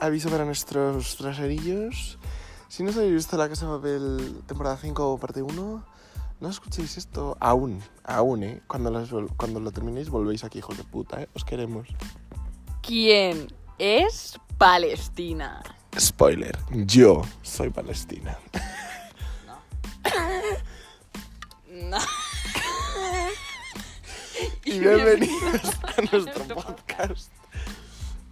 [0.00, 2.18] aviso para nuestros traserillos.
[2.68, 5.84] Si no os habéis visto La Casa de Papel temporada 5 parte 1,
[6.40, 8.62] no escuchéis esto aún, aún, ¿eh?
[8.66, 11.28] Cuando, cuando lo terminéis volvéis aquí, hijos de puta, ¿eh?
[11.34, 11.88] Os queremos.
[12.82, 15.62] ¿Quién es Palestina?
[15.98, 18.38] Spoiler, yo soy Palestina.
[21.70, 21.98] No.
[24.64, 25.62] Y bienvenidos
[25.96, 27.32] a nuestro podcast.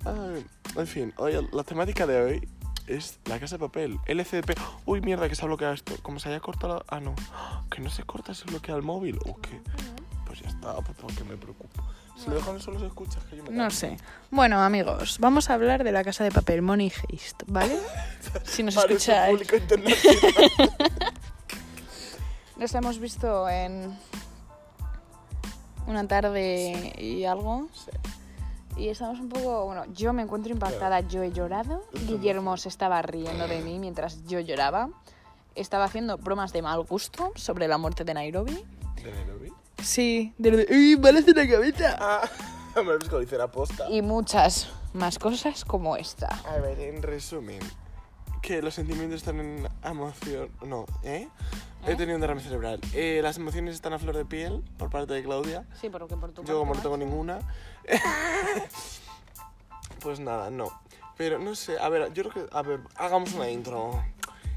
[0.05, 0.46] Ay,
[0.80, 2.48] en fin, hoy la temática de hoy
[2.87, 4.59] es la casa de papel, LCDP.
[4.87, 5.95] Uy, mierda, que se ha bloqueado esto.
[6.02, 6.84] Como se haya cortado.
[6.88, 7.14] Ah, no.
[7.70, 9.18] Que no se corta, se bloquea el móvil.
[9.27, 9.60] ¿O qué?
[10.27, 11.82] Pues ya está, pues porque me preocupo.
[12.16, 13.96] Si lo dejo en solo se escucha, que yo me No sé.
[14.30, 17.79] Bueno, amigos, vamos a hablar de la casa de papel Money Heist, ¿vale?
[18.45, 19.38] Si nos escucháis.
[19.38, 20.73] público internacional.
[22.56, 23.96] Nos la hemos visto en
[25.87, 27.68] una tarde y algo.
[28.79, 33.02] Y estamos un poco, bueno, yo me encuentro impactada, yo he llorado, Guillermo se estaba
[33.02, 34.90] riendo de mí mientras yo lloraba,
[35.57, 38.65] estaba haciendo bromas de mal gusto sobre la muerte de Nairobi.
[39.02, 39.52] ¿De Nairobi?
[39.82, 41.96] Sí, de lo de, ¡uy, balas en la cabeza!
[41.99, 42.29] Ah,
[42.76, 43.90] me lo dice la posta.
[43.90, 46.29] Y muchas más cosas como esta.
[46.46, 47.59] A ver, en resumen,
[48.49, 50.49] que los sentimientos están en emoción.
[50.66, 51.29] No, ¿eh?
[51.87, 52.80] He tenido un derrame cerebral.
[52.95, 55.66] Eh, las emociones están a flor de piel por parte de Claudia.
[55.79, 57.40] Sí, porque por tu Yo, como no parte, tengo ninguna.
[60.01, 60.71] pues nada, no.
[61.18, 62.57] Pero no sé, a ver, yo creo que.
[62.57, 64.03] A ver, hagamos una intro.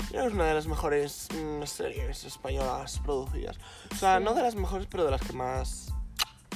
[0.03, 3.59] Yo creo que es una de las mejores mm, series españolas producidas.
[3.91, 5.93] O sea, no de las mejores, pero de las que más.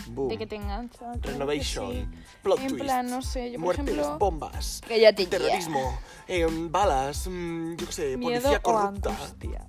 [0.07, 0.29] Boom.
[0.29, 1.11] De que te engancha.
[1.21, 1.91] Renovation.
[1.91, 2.07] sí.
[2.43, 4.81] Plot En twists, plan, no sé, yo por muertes, ejemplo- bombas.
[4.87, 9.09] Que ya te Terrorismo, eh, balas, mm, yo qué sé, Miedo policía o corrupta.
[9.09, 9.67] angustia.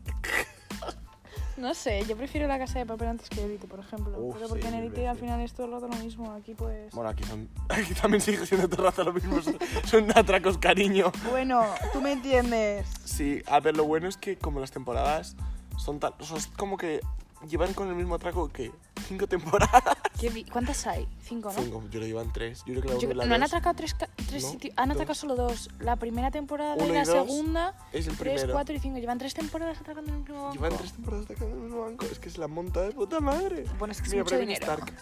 [1.56, 4.12] No sé, yo prefiero la casa de papel antes que Elite, por ejemplo.
[4.18, 6.30] Uf, pero porque sí, en Elite al final es todo el rato lo mismo.
[6.32, 6.92] Aquí pues.
[6.92, 7.48] Bueno, aquí son.
[7.70, 9.40] Aquí también sigue siendo todo el rato lo mismo.
[9.40, 11.10] Son, son atracos cariño.
[11.30, 11.64] Bueno,
[11.94, 12.86] tú me entiendes.
[13.06, 15.34] Sí, a ver, lo bueno es que como las temporadas
[15.78, 16.12] son tan.
[16.20, 17.00] O sea, es como que
[17.48, 18.70] llevan con el mismo atraco que
[19.06, 19.82] cinco temporadas.
[20.20, 21.06] ¿Qué vi- ¿Cuántas hay?
[21.22, 21.62] Cinco, ¿no?
[21.62, 22.62] Cinco, yo que llevan tres.
[22.66, 23.96] Yo creo que la Yo- uno y la no han dos atracado tres,
[24.28, 24.74] tres No, sitios.
[24.76, 24.96] Han dos.
[24.96, 25.70] atracado solo dos.
[25.80, 27.74] La primera temporada Uno y y la dos segunda.
[27.92, 28.52] es el Tres, primero.
[28.52, 28.98] cuatro y cinco.
[28.98, 30.54] Llevan tres temporadas atracando en el mismo banco.
[30.54, 32.06] Llevan tres temporadas atacando en el mismo banco.
[32.10, 33.64] Es que se la monta de puta madre.
[33.78, 34.72] Bueno, es que es Mira, mucho Bravin dinero.
[34.72, 34.92] Stark.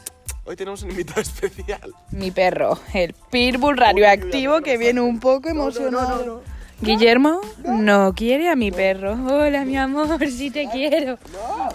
[0.47, 1.95] Hoy tenemos un invitado especial.
[2.11, 6.19] Mi perro, el pitbull radioactivo Uy, que viene un poco No, no, no, emocionado.
[6.27, 6.41] no, no.
[6.81, 9.13] Guillermo no quiere a mi perro.
[9.13, 11.17] Hola, mi amor, sí te quiero.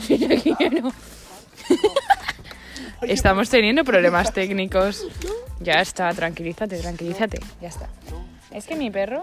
[0.01, 0.91] Sí te quiero.
[3.01, 5.07] Estamos teniendo problemas técnicos.
[5.59, 7.39] Ya está, tranquilízate, tranquilízate.
[7.61, 7.87] Ya está.
[8.51, 9.21] Es que mi perro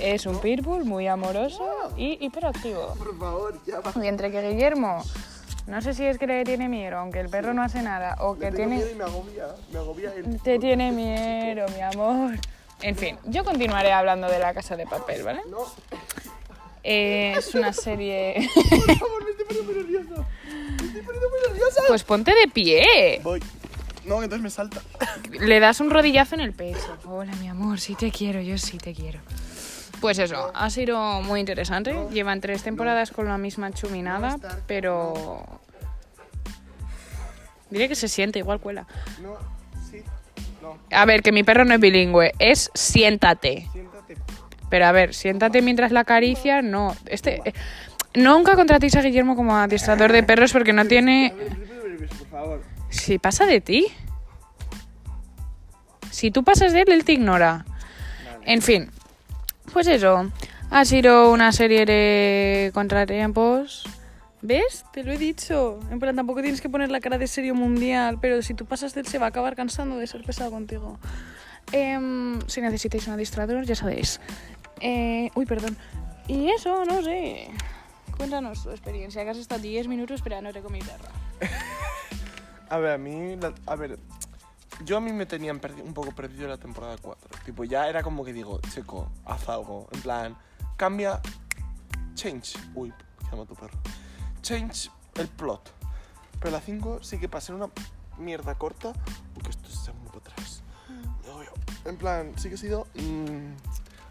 [0.00, 2.94] es un pitbull muy amoroso y hiperactivo.
[2.94, 3.92] Por favor, ya va.
[4.02, 5.04] Y entre que Guillermo,
[5.66, 8.38] no sé si es que le tiene miedo, aunque el perro no hace nada, o
[8.38, 8.76] que tiene...
[8.76, 9.46] miedo y me agobia.
[9.72, 10.40] Me agobia el.
[10.40, 12.38] Te tiene miedo, mi amor.
[12.82, 15.42] En fin, yo continuaré hablando de la casa de papel, ¿vale?
[15.50, 15.58] No,
[16.82, 18.48] Eh, es una serie.
[18.54, 20.26] por favor, me estoy poniendo muy nervioso.
[21.00, 21.82] Me estoy poniendo muy nerviosa.
[21.88, 23.20] Pues ponte de pie.
[23.22, 23.42] Voy.
[24.04, 24.80] No, entonces me salta.
[25.30, 26.96] Le das un rodillazo en el pecho.
[27.04, 29.20] Hola, mi amor, sí te quiero, yo sí te quiero.
[30.00, 31.94] Pues eso, ha sido muy interesante.
[32.10, 35.60] Llevan tres temporadas con la misma chuminada, pero.
[37.70, 38.86] Diré que se siente, igual cuela.
[39.22, 39.36] No,
[39.90, 40.02] sí.
[40.62, 43.68] No, A ver, que mi perro no es bilingüe, es siéntate.
[43.72, 44.16] siéntate.
[44.70, 46.96] Pero a ver, siéntate mientras la acaricia, no.
[47.06, 47.52] Este, eh,
[48.14, 51.34] nunca contratéis a Guillermo como adiestrador de perros porque no tiene.
[52.88, 53.86] Si pasa de ti.
[56.10, 57.64] Si tú pasas de él, él te ignora.
[58.44, 58.90] En fin,
[59.72, 60.30] pues eso.
[60.70, 63.84] Ha sido una serie de contratiempos.
[64.42, 64.84] ¿Ves?
[64.92, 65.80] Te lo he dicho.
[65.90, 68.94] En plan, tampoco tienes que poner la cara de serio mundial, pero si tú pasas
[68.94, 70.98] de él, se va a acabar cansando de ser pesado contigo.
[71.72, 74.20] Em, si necesitáis un adiestrador, ya sabéis.
[74.80, 75.76] Eh, uy, perdón.
[76.26, 77.48] Y eso, no sé.
[78.20, 81.08] Cuéntanos tu experiencia, que has estado 10 minutos esperándote con mi perra.
[82.68, 83.34] A ver, a mí.
[83.36, 83.98] la- a ver.
[84.84, 87.28] Yo a mí me tenían perdi- un poco perdido la temporada 4.
[87.46, 89.88] Tipo, ya era como que digo, chico, haz algo.
[89.92, 90.36] En plan,
[90.76, 91.22] cambia.
[92.14, 92.58] Change.
[92.74, 93.78] Uy, ¿qué llama tu perro?
[94.42, 95.72] Change el plot.
[96.40, 97.70] Pero la 5 sí que pasa en una
[98.18, 98.92] mierda corta.
[99.32, 100.62] Porque esto se muy para atrás.
[101.24, 102.86] Me voy a- En plan, sí que ha sido.
[102.96, 103.54] mm,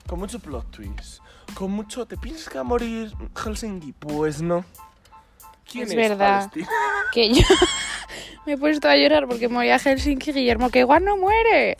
[0.09, 1.21] con mucho plot twist.
[1.53, 2.05] Con mucho.
[2.05, 3.93] ¿Te piensas que va a morir Helsinki?
[3.93, 4.65] Pues no.
[5.71, 6.39] ¿Quién Es es, verdad.
[6.49, 6.67] Palestina?
[7.13, 7.41] que yo
[8.45, 11.77] me he puesto a llorar porque moría Helsinki Guillermo, que igual no muere.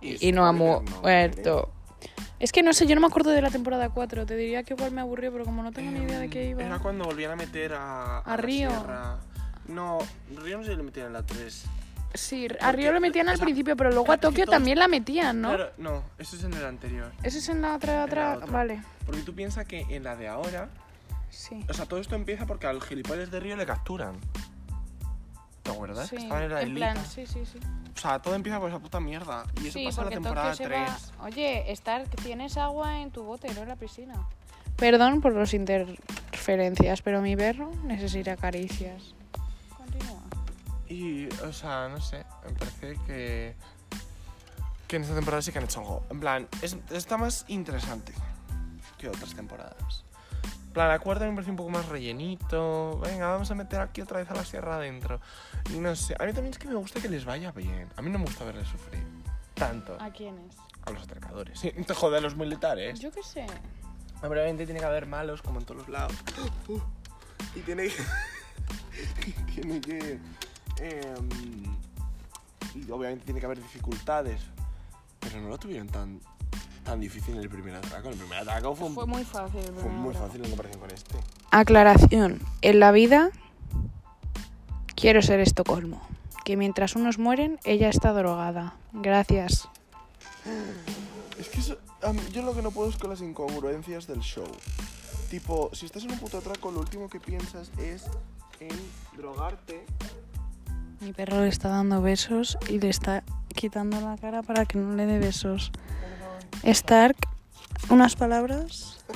[0.00, 1.70] Y, no ha mu- Spoiler, no muerto.
[2.38, 4.26] Es que no sé, yo no me acuerdo de la temporada 4.
[4.26, 6.62] Te diría que igual me aburrió, pero como no tengo ni idea de qué iba.
[6.62, 8.70] Era cuando volvían a meter a, A Río.
[9.66, 9.98] No,
[10.42, 11.64] Río no si le metían en la 3.
[12.14, 15.40] Sí, a Río lo metían o al principio, pero luego a Tokio también la metían,
[15.40, 15.48] ¿no?
[15.48, 17.10] Claro, no, eso es en el anterior.
[17.24, 18.36] ¿Eso es en la otra, otra?
[18.46, 18.82] Vale.
[19.04, 20.68] Porque tú piensas que en la de ahora,
[21.30, 21.64] Sí.
[21.68, 24.14] o sea, todo esto empieza porque al gilipollas de Río le capturan.
[25.64, 26.08] ¿Te acuerdas?
[26.08, 27.58] Sí, estaban en la en plan, sí, sí, sí.
[27.96, 29.44] O sea, todo empieza por esa puta mierda.
[29.62, 30.90] Y eso Sí, pasa en la temporada Tokio 3.
[30.90, 31.24] se va...
[31.24, 34.14] Oye, Stark, tienes agua en tu bote, no en la piscina.
[34.76, 39.14] Perdón por las interferencias, pero mi perro necesita caricias.
[40.88, 43.54] Y, o sea, no sé, me parece que.
[44.86, 46.04] que en esta temporada sí que han hecho algo.
[46.10, 48.12] En plan, es- está más interesante
[48.98, 50.04] que otras temporadas.
[50.66, 52.98] En plan, la cuarta me parece un poco más rellenito.
[53.00, 55.20] Venga, vamos a meter aquí otra vez a la sierra adentro.
[55.72, 57.88] Y no sé, a mí también es que me gusta que les vaya bien.
[57.96, 59.04] A mí no me gusta verles sufrir.
[59.54, 59.96] Tanto.
[60.00, 60.56] ¿A quiénes?
[60.84, 61.58] A los atracadores.
[61.60, 62.98] Sí, te jode a los militares.
[63.00, 63.46] Yo qué sé.
[64.22, 66.12] Obviamente tiene que haber malos como en todos los lados.
[67.56, 68.02] Y tiene que.
[69.54, 70.18] tiene que.
[70.78, 71.28] Em,
[72.74, 74.40] y obviamente tiene que haber dificultades.
[75.20, 76.20] Pero no lo tuvieron tan,
[76.84, 78.08] tan difícil en el primer atraco.
[78.10, 79.62] El primer atraco fue, un- Fue muy fácil.
[79.80, 80.26] fue muy atraco.
[80.26, 81.14] fácil en comparación con este.
[81.50, 82.40] Aclaración.
[82.62, 83.30] En la vida
[84.94, 86.00] quiero ser Estocolmo.
[86.44, 88.74] Que mientras unos mueren, ella está drogada.
[88.92, 89.68] Gracias.
[91.38, 91.78] Es que eso-
[92.12, 94.46] mí- yo lo que no puedo es con las incongruencias del show.
[95.30, 98.04] Tipo, si estás en un puto atraco, lo último que piensas es
[98.60, 98.68] en
[99.16, 99.86] drogarte
[101.04, 103.22] Mi perro le está dando besos y le está
[103.54, 105.70] quitando la cara para que no le dé besos.
[106.62, 107.16] Stark,
[107.90, 108.98] unas palabras.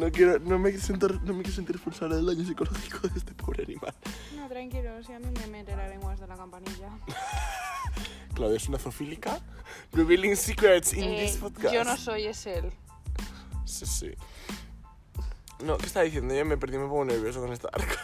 [0.00, 3.16] No quiero, no me quiero sentir, no me quiero sentir responsable del daño psicológico de
[3.16, 3.94] este pobre animal.
[4.34, 6.88] No, tranquilo, si a mí me mete la lengua hasta la campanilla.
[8.34, 9.38] Claudia es una zoofílica.
[9.92, 11.72] Revealing secrets in Eh, this podcast.
[11.72, 12.72] yo no soy, es él.
[13.64, 14.10] Sí, sí.
[15.64, 16.34] No, ¿qué está diciendo?
[16.34, 17.94] Yo me perdí, me pongo nervioso con esta arca.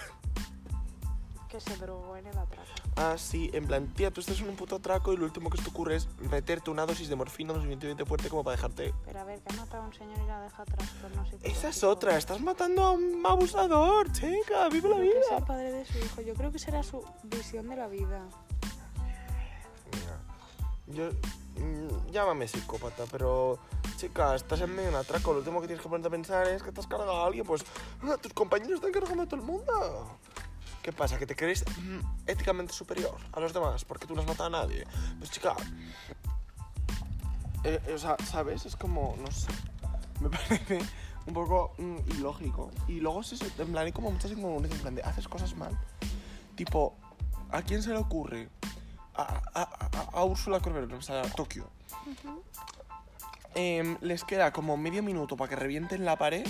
[1.50, 2.62] Que se drogó en el atraco.
[2.94, 5.58] Ah, sí, en plan, tía, tú estás en un puto atraco y lo último que
[5.58, 8.94] se te ocurre es meterte una dosis de morfina lo suficientemente fuerte como para dejarte.
[9.05, 10.88] Pero a ver, que ha matado a un señor y la deja atrás.
[11.17, 15.14] No sé Esa es otra, estás matando a un abusador, chica, vive la Que es
[15.31, 15.44] el vida.
[15.47, 16.20] padre de su hijo.
[16.20, 18.20] Yo creo que será su visión de la vida.
[19.93, 20.20] Mira,
[20.87, 21.11] yo.
[21.61, 23.58] mm, llámame psicópata, pero.
[23.96, 25.32] Chica, estás en medio de un atraco.
[25.32, 27.44] Lo último que tienes que ponerte a pensar es que te has cargado a alguien.
[27.44, 27.64] Pues.
[28.03, 30.19] ah, tus compañeros están cargando a todo el mundo.
[30.82, 31.19] ¿Qué pasa?
[31.19, 34.62] ¿Que te crees mm, éticamente superior a los demás porque tú no has matado a
[34.62, 34.87] nadie?
[35.19, 35.55] Pues, chica.
[37.65, 38.65] eh, eh, o sea, ¿sabes?
[38.67, 39.15] Es como.
[39.21, 39.49] No sé.
[40.21, 40.79] Me parece
[41.27, 42.71] un poco mm, ilógico.
[42.88, 44.77] Y luego eso, en plan, hay como muchas incongruencias.
[44.77, 45.79] En plan, de haces cosas mal.
[46.56, 46.97] Tipo,
[47.50, 48.49] ¿a quién se le ocurre?
[49.15, 49.23] A,
[49.55, 51.69] a, a, a Úrsula Corberó, o sea, a Tokio.
[53.55, 56.47] Em, les queda como medio minuto para que revienten la pared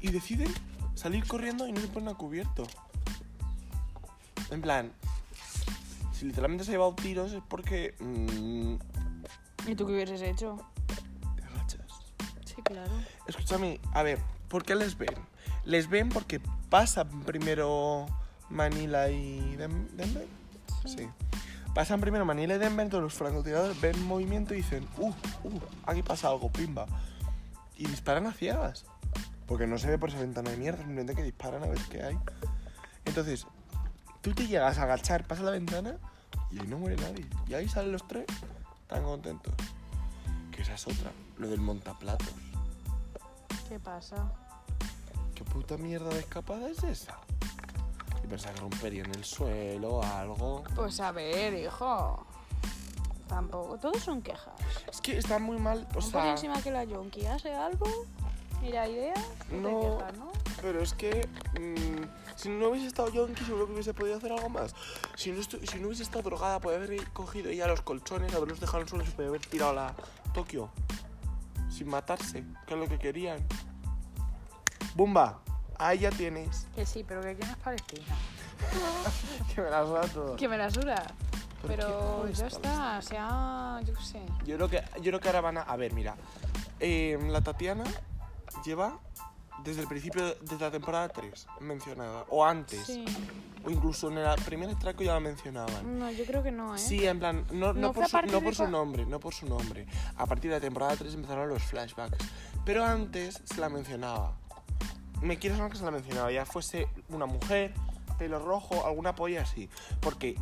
[0.00, 0.52] y deciden
[0.94, 2.66] salir corriendo y no se ponen a cubierto.
[4.50, 4.92] En plan,
[6.12, 8.74] si literalmente se ha llevado tiros es porque mm,
[9.68, 10.58] ¿Y tú qué hubieses hecho?
[11.36, 11.86] te agachas.
[12.44, 12.90] Sí, claro.
[13.26, 14.18] Escúchame, a ver,
[14.48, 15.14] ¿por qué les ven?
[15.64, 18.06] Les ven porque pasan primero
[18.48, 20.26] Manila y Dem- Denver.
[20.86, 21.08] Sí.
[21.74, 25.08] Pasan primero Manila y Denver, entonces los francotiradores ven movimiento y dicen, uh,
[25.44, 26.86] uh, aquí pasa algo, pimba.
[27.76, 28.86] Y disparan a ciegas.
[29.46, 32.02] Porque no se ve por esa ventana de mierda, simplemente que disparan a ver qué
[32.02, 32.18] hay.
[33.04, 33.46] Entonces,
[34.20, 35.96] tú te llegas a agachar, pasa la ventana
[36.50, 37.26] y ahí no muere nadie.
[37.48, 38.26] Y ahí salen los tres
[38.86, 39.54] tan contentos.
[40.50, 42.34] Que esa es otra, lo del montaplatos.
[43.68, 44.32] ¿Qué pasa?
[45.34, 47.16] ¿Qué puta mierda de escapada es esa?
[48.22, 50.64] Y pensaba que rompería en el suelo o algo.
[50.74, 52.26] Pues a ver, hijo.
[53.28, 53.78] Tampoco.
[53.78, 54.54] Todos son quejas.
[54.90, 56.32] Es que está muy mal, o sea...
[56.32, 57.86] encima que la yonki hace algo.
[58.60, 59.14] Mira, idea.
[59.52, 59.70] No.
[59.70, 59.80] No.
[59.80, 60.32] te quejas, ¿no?
[60.60, 61.26] Pero es que
[61.58, 64.74] mm, si no hubiese estado Yonki seguro que hubiese podido hacer algo más.
[65.16, 68.78] Si no, si no hubiese estado drogada, podía haber cogido ella los colchones, haberlos dejado
[68.78, 69.94] en el suelo y haber tirado a la
[70.34, 70.70] Tokio.
[71.70, 73.38] Sin matarse, que es lo que querían.
[74.94, 75.40] ¡Bumba!
[75.78, 76.66] Ahí ya tienes.
[76.74, 78.16] Que sí, pero que aquí no es Palestina.
[79.54, 80.36] que me las da todo.
[80.36, 80.68] Que me la.
[80.68, 83.80] ¿Por Pero no ya es está, se ha.
[83.84, 84.22] Yo qué sé.
[84.44, 85.62] Yo creo que, yo creo que ahora van a...
[85.62, 86.16] A ver, mira.
[86.80, 87.84] eh, la Tatiana
[88.64, 88.98] lleva
[89.64, 92.24] desde el principio, desde la temporada 3, mencionada.
[92.28, 92.86] O antes.
[92.86, 93.04] Sí.
[93.64, 95.98] O incluso en el primer atraco ya la mencionaban.
[95.98, 96.78] No, yo creo que no, ¿eh?
[96.78, 99.34] Sí, en plan, no, no, ¿No por, su, no de por su nombre, no por
[99.34, 99.86] su nombre.
[100.16, 102.18] A partir de la temporada 3 empezaron los flashbacks.
[102.64, 104.36] Pero antes se la mencionaba.
[105.20, 107.74] Me quiero sonar que se la mencionaba, ya fuese una mujer,
[108.18, 109.68] pelo rojo, alguna polla así.
[110.00, 110.36] Porque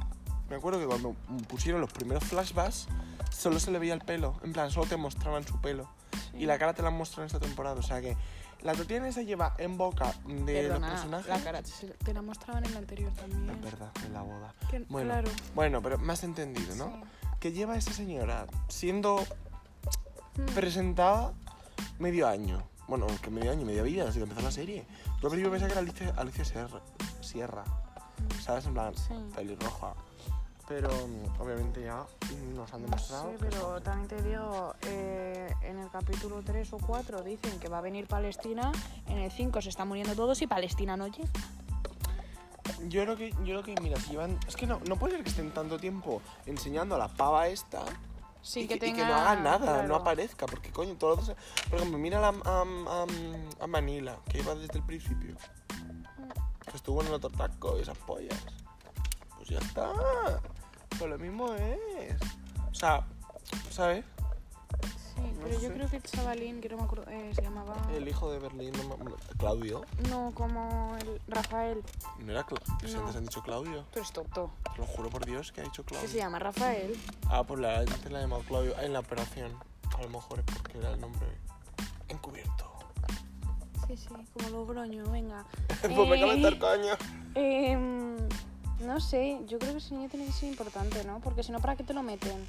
[0.48, 1.14] me acuerdo que cuando
[1.48, 2.86] pusieron los primeros flashbacks,
[3.30, 4.36] solo se le veía el pelo.
[4.44, 5.88] En plan, solo te mostraban su pelo.
[6.34, 7.80] Y la cara te la muestran en esta temporada.
[7.80, 8.16] O sea que
[8.62, 11.28] la Tatiana se lleva en boca de Perdona, los personajes.
[11.28, 11.62] la cara
[12.04, 13.50] te la mostraban en la anterior también.
[13.50, 14.54] Es verdad, en la boda.
[14.70, 15.30] Que- Bueno, Claro.
[15.54, 16.86] bueno, pero más entendido, ¿no?
[16.86, 17.28] Sí.
[17.40, 19.24] Que lleva esa señora siendo
[20.36, 20.44] Mm.
[20.54, 21.32] presentada
[21.98, 22.62] medio año.
[22.88, 24.86] Bueno, que medio año, media vida, desde que empezó la serie.
[25.20, 26.80] Yo al principio pensaba que era Alicia, Alicia Sierra,
[27.20, 27.64] Sierra,
[28.42, 28.64] ¿sabes?
[28.66, 29.12] En plan, Sí.
[29.34, 29.94] pelirroja.
[30.68, 32.04] Pero mm, obviamente ya
[32.54, 33.30] nos han demostrado.
[33.30, 37.78] que pero también te digo, eh, en el capítulo 3 o 4 dicen que va
[37.78, 38.70] a venir Palestina,
[39.06, 41.28] en el 5 se están muriendo todos y Palestina no llega.
[42.88, 44.38] Yo creo que, yo creo que, mira, si llevan.
[44.46, 47.82] Es que no, no puede ser que estén tanto tiempo enseñando a la pava esta
[48.42, 49.88] Sí, y, que y no haga nada, claro.
[49.88, 51.36] no aparezca, porque coño, todos los-
[51.70, 52.62] Por ejemplo, mira a, la- a,
[53.02, 55.34] a- a Manila, que iba desde el principio.
[56.70, 58.38] Que estuvo en el otro taco y esas pollas.
[59.36, 59.90] Pues ya está.
[60.98, 61.78] Pues lo mismo es.
[62.70, 63.06] O sea,
[63.70, 64.04] ¿sabes?
[65.14, 67.74] Sí, No pero yo creo que el chavalín, que no me acuerdo, eh, se llamaba...
[67.92, 69.82] El hijo de Berlín, no me- Claudio.
[70.10, 71.82] No, como el Rafael.
[72.18, 73.00] No era Cla- pues No.
[73.00, 73.84] antes han dicho Claudio.
[73.92, 74.50] Tú eres tonto.
[74.74, 76.08] Te lo juro por Dios que ha dicho ¿Qué Claudio.
[76.08, 76.38] se llama?
[76.38, 76.96] Rafael.
[77.28, 79.52] Ah, pues la gente la ha llamado Claudio en la operación.
[79.96, 81.26] A lo mejor es porque era el nombre
[82.08, 82.64] encubierto.
[83.86, 85.44] Sí, sí, como Logroño, venga.
[85.80, 86.92] pues me Eh, cabe meter coño.
[87.34, 88.16] Em,
[88.80, 91.20] no sé, yo creo que ese niño tiene que ser importante, ¿no?
[91.20, 92.46] Porque si no, ¿para qué te lo meten?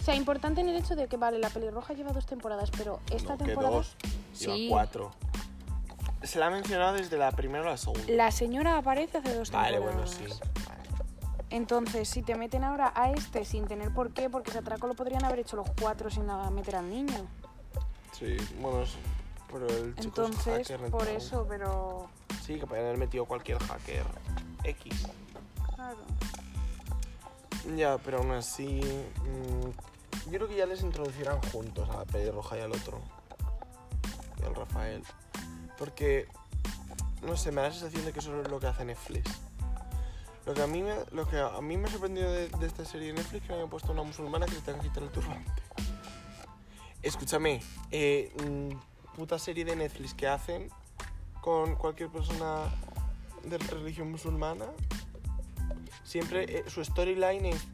[0.00, 3.00] O sea, importante en el hecho de que, vale, la pelirroja lleva dos temporadas, pero
[3.10, 3.76] esta No, que temporada...
[3.76, 3.96] dos.
[4.38, 4.66] Lleva Sí.
[4.70, 5.12] cuatro.
[6.22, 8.02] Se la ha mencionado desde la primera a la segunda.
[8.08, 10.18] La señora aparece hace dos Vale, temporadas.
[10.18, 10.40] bueno, sí.
[10.66, 10.78] Vale.
[11.50, 14.94] Entonces, si te meten ahora a este sin tener por qué, porque ese atraco lo
[14.94, 17.26] podrían haber hecho los cuatro sin meter al niño.
[18.12, 18.82] Sí, bueno,
[19.52, 22.08] pero el chico es Entonces, hacker, por entonces- eso, pero...
[22.44, 24.04] Sí, que podrían haber metido cualquier hacker
[24.64, 25.06] X.
[27.76, 28.80] Ya, pero aún así.
[29.24, 33.00] mm, yo creo que ya les introducirán juntos a pelirroja y al otro.
[34.40, 35.02] Y al Rafael.
[35.76, 36.26] Porque.
[37.22, 39.28] No sé, me da la sensación de que eso es lo que hace Netflix.
[40.46, 42.84] Lo que a mí me, lo que a mí me ha sorprendido de, de esta
[42.84, 45.02] serie de Netflix es que me hayan puesto una musulmana que se tenga que quitar
[45.02, 45.62] el turbante.
[47.02, 47.60] Escúchame,
[47.90, 50.70] eh, mm, puta serie de Netflix que hacen
[51.40, 52.64] con cualquier persona
[53.44, 54.66] de religión musulmana
[56.08, 57.66] Siempre eh, su storyline es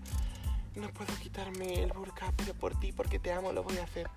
[0.74, 4.08] no puedo quitarme el burka, pero por ti, porque te amo, lo voy a hacer.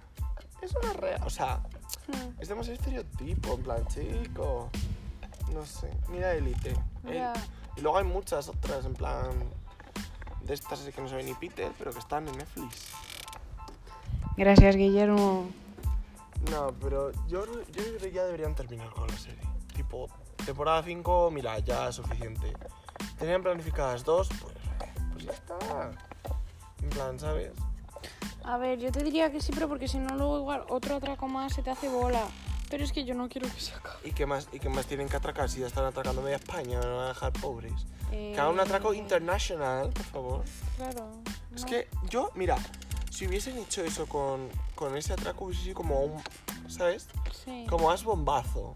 [0.59, 1.21] Eso no es real.
[1.24, 1.62] O sea,
[2.07, 2.39] Hmm.
[2.39, 4.69] es demasiado estereotipo, en plan, chico.
[5.53, 5.91] No sé.
[6.09, 6.74] Mira Elite.
[7.05, 7.31] El-.
[7.75, 9.29] Y luego hay muchas otras, en plan,
[10.43, 12.88] de estas que no sabe ni Peter, pero que están en Netflix.
[14.36, 15.50] Gracias, Guillermo.
[16.50, 19.41] No, pero yo, yo creo que ya deberían terminar con la serie.
[19.75, 20.07] Tipo,
[20.45, 22.53] temporada 5, mira, ya es suficiente.
[23.19, 24.53] Tenían planificadas dos, pues,
[25.13, 25.57] pues ya está.
[26.83, 27.51] En plan, ¿sabes?
[28.43, 31.27] A ver, yo te diría que sí, pero porque si no, luego igual otro atraco
[31.27, 32.24] más se te hace bola.
[32.69, 33.97] Pero es que yo no quiero que se acabe.
[34.03, 36.79] ¿Y qué más, y qué más tienen que atracar si ya están atracando media España?
[36.81, 37.74] No van a dejar pobres.
[38.12, 40.43] Eh, Que hagan un atraco internacional, por favor.
[40.75, 41.12] Claro.
[41.55, 41.67] Es no.
[41.67, 42.57] que yo, mira,
[43.09, 46.21] si hubiesen hecho eso con, con ese atraco, hubiese sido como un,
[46.69, 47.07] ¿sabes?
[47.45, 47.65] Sí.
[47.69, 48.75] Como as bombazo.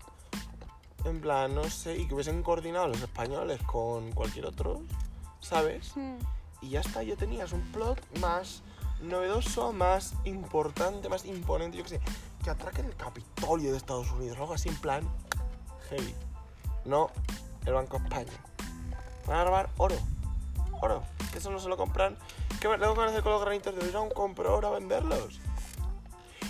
[1.06, 4.82] En plan, no sé, y que hubiesen coordinado los españoles con cualquier otro,
[5.40, 5.96] ¿sabes?
[5.96, 6.18] Hmm.
[6.62, 8.62] Y ya está, ya tenías un plot más
[9.02, 12.02] novedoso, más importante, más imponente, yo qué sé,
[12.44, 15.10] que atraquen el Capitolio de Estados Unidos, algo así en plan
[15.90, 16.14] heavy.
[16.86, 17.10] No
[17.66, 18.32] el Banco España.
[19.28, 19.96] Van a robar oro.
[20.82, 21.04] Oro.
[21.32, 22.18] Que eso no se lo compran.
[22.60, 25.40] ¿Qué van a hacer con los granitos de un compro oro a venderlos?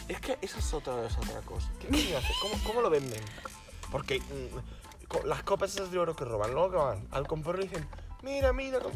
[0.08, 1.70] Es que esa es otra de las atracos.
[1.80, 2.34] ¿Qué coño hace?
[2.42, 3.22] ¿Cómo, ¿Cómo lo venden?
[3.92, 7.68] Porque mm, las copas esas de oro que roban, luego que van al comprador le
[7.68, 7.88] dicen,
[8.24, 8.92] mira, mira, com-".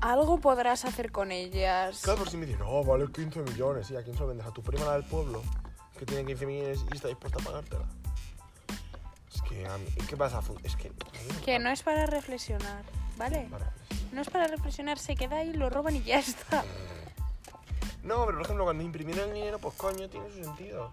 [0.00, 2.00] Algo podrás hacer con ellas.
[2.02, 3.90] Claro, por si me dicen, no, vale 15 millones.
[3.90, 4.46] ¿Y a quién se lo vendes?
[4.46, 5.42] A tu prima la del pueblo,
[5.98, 7.84] que tiene 15 millones y está dispuesta a pagártela.
[9.32, 10.40] Es que, a mí- ¿qué pasa?
[10.64, 10.92] Es que...
[11.44, 12.82] Que no es para reflexionar,
[13.16, 13.48] ¿vale?
[14.12, 16.64] No es para reflexionar, se queda ahí, lo roban y ya está.
[18.02, 20.90] No, pero por ejemplo, cuando imprimieron el dinero, pues coño, tiene su sentido.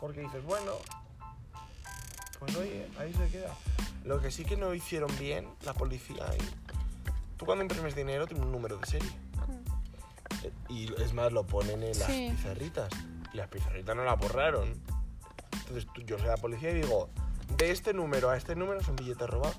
[0.00, 0.72] Porque dices, bueno,
[2.38, 3.54] pues oye, ahí se queda.
[4.04, 6.38] Lo que sí que no hicieron bien la policía ahí.
[7.36, 9.10] Tú cuando imprimes dinero tienes un número de serie.
[10.42, 12.28] Eh, Y es más, lo ponen en las Sí.
[12.36, 12.88] pizarritas.
[13.32, 14.74] Y las pizarritas no la borraron.
[15.52, 17.08] Entonces tú- yo soy la policía y digo,
[17.56, 19.56] de este número a este número son billetes robados.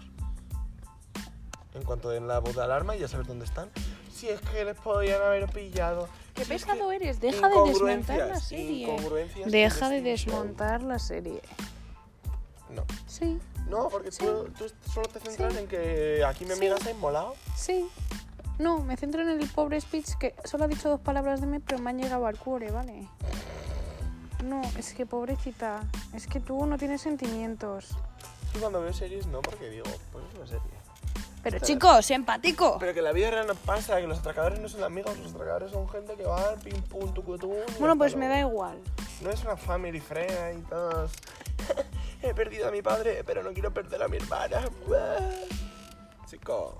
[1.73, 3.69] En cuanto den la voz de alarma ya sabes dónde están.
[4.11, 6.09] Si es que les podían haber pillado.
[6.33, 8.97] Qué si es que- pesado eres, deja de desmontar la serie.
[9.45, 11.41] Deja de desmontar la serie.
[12.69, 12.83] No.
[13.07, 14.19] Sí, No, porque Sí.
[14.23, 15.59] tú, tú solo te centras Sí.
[15.59, 16.83] en que aquí mi amiga Sí.
[16.83, 17.35] se ha inmolado.
[17.55, 17.89] sí.
[18.59, 21.59] No, me centro en el pobre speech que solo ha dicho dos palabras de mí,
[21.59, 23.07] pero me han llegado al cuore, ¿vale?
[24.43, 25.81] No, es que pobrecita,
[26.13, 27.89] es que tú no tienes sentimientos.
[28.55, 30.77] Yo cuando veo series no, porque digo, pues es una serie.
[31.43, 32.77] Pero chicos, empático.
[32.79, 35.71] Pero que la vida real no pasa, que los atracadores no son amigos, los atracadores
[35.71, 37.57] son gente que va pim pum tucutún.
[37.75, 38.79] y Bueno, pues me da igual.
[39.21, 41.11] No es una family friend y todos.
[42.29, 44.61] He perdido a mi padre, pero no quiero perder a mi hermana.
[46.29, 46.77] Chico.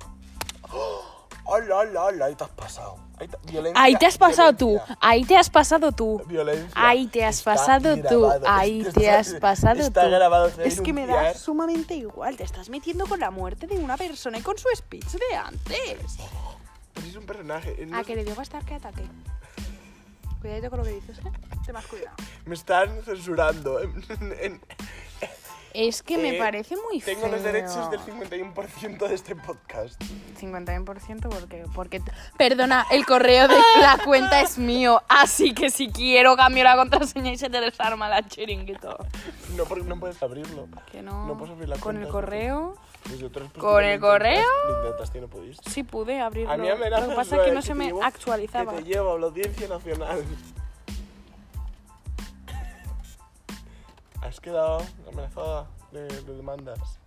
[1.50, 2.26] ¡Hola, hola, hola!
[2.26, 2.98] Ahí te has pasado.
[3.18, 4.68] Ahí te, violencia, Ahí te has pasado tú.
[4.72, 6.22] violencia, Ahí te has pasado tú.
[6.28, 6.70] Violencia.
[6.76, 8.02] Ahí te has Está pasado tú.
[8.22, 10.10] grabado, Ahí está- te has pasado está tú.
[10.10, 12.36] grabado, Es que me da sumamente igual.
[12.36, 16.18] Te estás metiendo con la muerte de una persona y con su speech de antes.
[16.94, 17.86] Pues es un personaje.
[17.86, 19.04] no A es- que le dio bastar que ataque.
[20.42, 21.32] Cuidadito con lo que dices, ¿eh?
[21.66, 22.16] Ten más cuidado.
[22.46, 23.80] Me están censurando.
[23.82, 24.04] en-
[24.40, 24.62] en-
[25.80, 27.00] Es que me Eh, parece muy.
[27.02, 30.02] Tengo los derechos del 51% de este podcast.
[30.42, 32.02] 51% porque, porque...
[32.36, 37.32] Perdona, el correo de la cuenta es mío, así que si quiero cambio la contraseña
[37.32, 38.98] y se te desarma la chiringuito.
[39.56, 40.68] No, porque no puedes abrirlo.
[40.92, 41.28] Que no...
[41.28, 43.24] No puedes abrir la Con el correo Pues
[43.60, 44.48] ¿Con el correo?
[44.68, 45.70] Lo intentaste y no pudiste.
[45.70, 46.54] sí pude abrirlo.
[46.54, 48.72] A mí lo amenazas que pasa es que no se me actualizaba.
[48.74, 50.24] Que te llevo a la Audiencia Nacional.
[54.28, 57.00] Has quedado amenazada de, de demandas.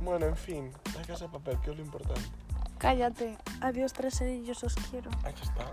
[0.00, 2.20] Bueno, en fin, la casa de papel, que es lo importante.
[2.78, 3.38] Cállate.
[3.60, 5.08] Adiós, tres cerillos, os quiero.
[5.22, 5.72] Ahí está.